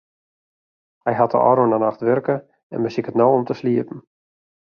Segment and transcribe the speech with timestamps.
[1.07, 2.35] Hy hat de ôfrûne nacht wurke
[2.73, 3.99] en besiket no om te sliepen.